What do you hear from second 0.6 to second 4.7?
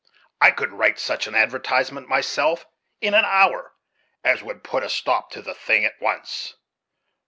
write such an advertisement myself, in an hour, as would